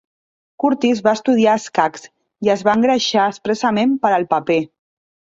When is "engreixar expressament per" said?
2.79-4.11